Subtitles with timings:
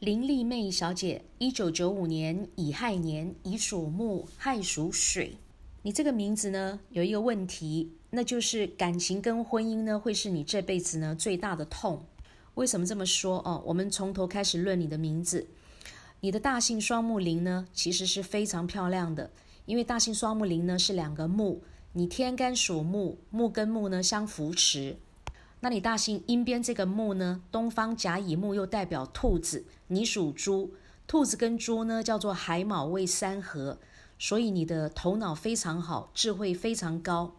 [0.00, 5.36] 林丽妹小姐，一九九五年乙亥年，乙属木，亥属水。
[5.82, 12.04] 你这个名字呢，有一个问题，那就是感情跟婚姻呢，会是你这辈子呢最大的痛。
[12.54, 13.62] 为什么这么说哦？
[13.64, 15.46] 我们从头开始论你的名字。
[16.20, 19.30] 你的大姓双木林呢，其实是非常漂亮的，
[19.64, 24.98] 因为大姓双木林呢是两个木，你天干属木，木跟木呢相扶持。
[25.64, 27.40] 那你大姓阴边这个木呢？
[27.50, 30.74] 东方甲乙木又代表兔子，你属猪，
[31.06, 33.78] 兔子跟猪呢叫做海卯未三合，
[34.18, 37.36] 所以你的头脑非常好，智慧非常高，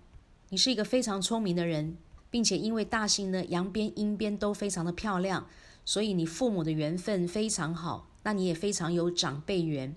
[0.49, 1.97] 你是一个非常聪明的人，
[2.31, 5.45] 并且因为大姓呢阳边阴边都非常的漂亮，
[5.85, 9.93] 所以你父母的缘分非常好，那你也非常有长辈缘，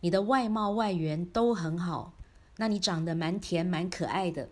[0.00, 2.12] 你的外貌外缘都很好，
[2.58, 4.50] 那你长得蛮甜蛮可爱的。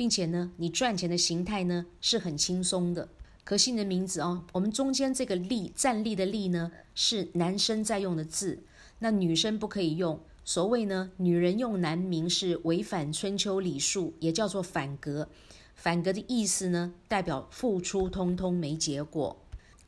[0.00, 3.06] 并且呢，你赚钱的形态呢是很轻松的。
[3.44, 8.62] 可惜你的名字哦，我们中间这个立站立的立呢是男生在用的字，
[9.00, 10.18] 那女生不可以用。
[10.42, 15.28] 所谓呢，女人用男名是违反春秋礼数，也叫做反格。
[15.74, 19.36] 反格的意思呢，代表付出通通没结果。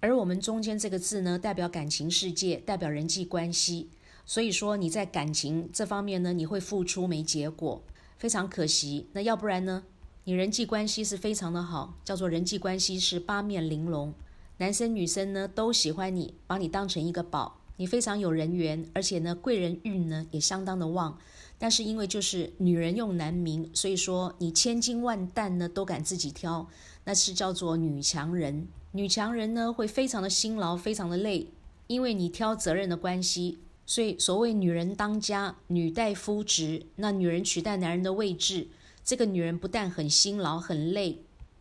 [0.01, 3.89] 而我们中间这个字呢，代表感情世界，代表人际关系。
[4.27, 7.83] 所以说你在感情这方面呢，你会付出没结果，
[8.19, 9.09] 非常可惜。
[9.15, 9.85] 那要不然呢？
[10.25, 14.15] 你人际关系是非常的好，叫做人际关系是八面玲珑，
[14.59, 21.19] 男生女生呢都喜欢你，把你当成一个宝，你非常有人缘，而且呢贵人运呢也相当的旺。
[21.59, 26.69] 但是因为就是女人用男名，所以说你千金万担呢都敢自己挑，
[27.03, 28.69] 那是叫做女强人。
[28.93, 31.49] 女强人呢会非常的辛劳，非常的累，
[31.89, 38.69] 因为你挑责任的关系，所以所谓女人当家，女代夫职，那女人取代男人的位置。
[39.05, 41.19] 这个女人不但很辛劳很累，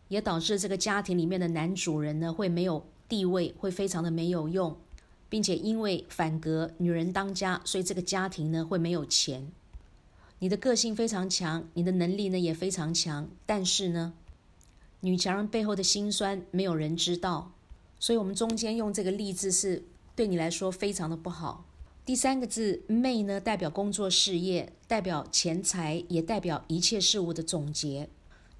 [0.08, 4.76] 也导致这个家庭里面的男主人呢会没有地位，会非常的没有用，
[5.28, 9.50] 并且因为反革女人当家，所以这个家庭呢会没有钱。
[10.38, 14.12] 你的个性非常强，你的能力呢也非常强，但是呢，
[15.00, 17.52] 女强人背后的辛酸没有人知道，
[17.98, 19.82] 所以我们中间用这个例字是
[20.14, 21.64] 对你来说非常的不好。
[22.04, 28.08] 第三个字“媚”呢，代表工作事业，代表钱财，也代表一切事物的总结。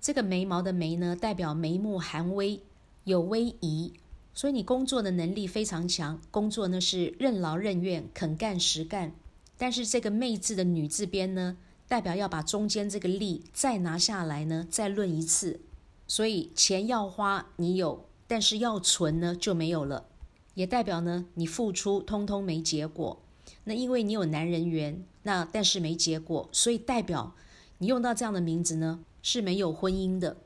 [0.00, 2.60] 这个眉毛的“眉”呢，代表眉目含威，
[3.02, 3.92] 有威仪。
[4.32, 9.12] 所以你工作的能力非常强，工作呢是任劳任怨，肯干实干。
[9.58, 11.56] 但是这个“媚”字的女字边呢，
[11.88, 15.60] 代表要把中间这个“力”再拿下来呢，再论一次。
[16.06, 20.06] 所以钱要花你有，但是要存呢就没有了。
[20.54, 23.18] 也代表呢，你付出通通没结果。
[23.64, 27.34] 那因为你有男人缘，那但是没结果，所以代表
[27.78, 30.36] 你用到这样的名字呢是没有婚姻的，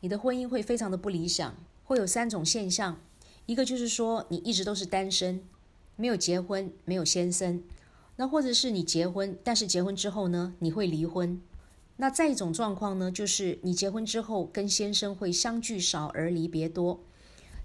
[0.00, 1.54] 你的婚姻会非常的不理想，
[1.84, 3.00] 会有三种现象，
[3.46, 5.40] 一个就是说你一直都是单身，
[5.96, 7.62] 没有结婚，没有先生，
[8.16, 11.40] 那或者是你结婚，但是结婚之后呢你会离婚，
[11.96, 17.00] 那再一种状况呢就是你结婚之后跟先生会相聚少而离别多。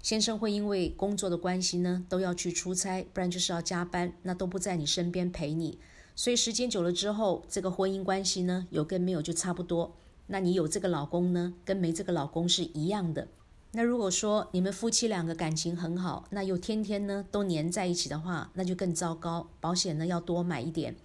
[0.02, 5.78] 先生会因为工作的关系呢，都要去出差，不然就是要加班，那都不在你身边陪你。
[6.16, 9.94] 所以时间久了之后，这个婚姻关系呢，有跟没有就差不多。
[10.26, 13.28] 那你有这个老公呢，跟没这个老公是一样的。
[13.70, 19.48] 那如果说你们夫妻两个感情很好，那又天天呢都黏在一起的话，那就更糟糕。
[19.60, 20.96] 保险呢要多买一点。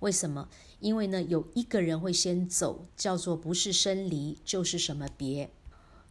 [0.00, 0.48] 为什么？
[0.80, 5.50] 因为呢有一个人会先走，叫做不是生离就是什么别。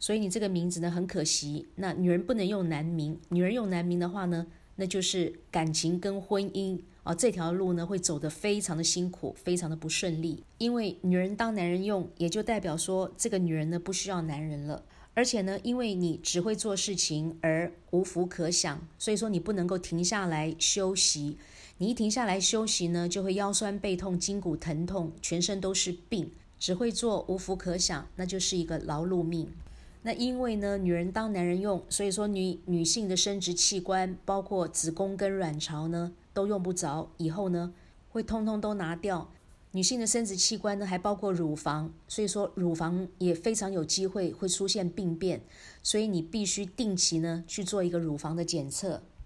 [0.05, 4.45] 所以你这个名字呢很可惜，那女人不能用男名，女人用男名的话呢，
[4.75, 10.43] 那就是感情跟婚姻啊这条路呢会走得非常的辛苦，非常的不顺利。
[10.59, 14.83] 因为女人当男人用，也就代表说这个女人呢不需要男人了。
[15.15, 21.39] 而且呢，因为你只会做事情而无福可享，所以说你不能够停下来休息。
[21.79, 26.29] 你一停下来休息呢，就会腰酸背痛、筋骨疼痛，全身都是病。
[26.57, 29.49] 只会做无福可享，那就是一个劳碌命。
[30.07, 37.73] 那因为呢，女人当男人用，所以说女女性的生殖器官，包括子宫跟卵巢呢，都用不着，以后呢
[38.11, 39.31] 会通通都拿掉。
[39.71, 45.41] 女性的生殖器官呢，还包括乳房，所以说乳房也非常有机会会出现病变，
[45.81, 49.01] 所以你必须定期呢去做一个乳房的检测。